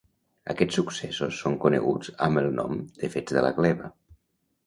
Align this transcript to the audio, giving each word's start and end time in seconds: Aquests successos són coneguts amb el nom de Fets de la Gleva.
Aquests 0.53 0.77
successos 0.79 1.35
són 1.41 1.57
coneguts 1.65 2.09
amb 2.27 2.43
el 2.43 2.49
nom 2.61 2.79
de 3.03 3.09
Fets 3.17 3.39
de 3.39 3.43
la 3.49 3.55
Gleva. 3.59 3.93